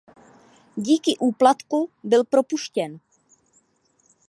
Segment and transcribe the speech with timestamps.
[0.77, 2.99] Díky úplatku byl propuštěn.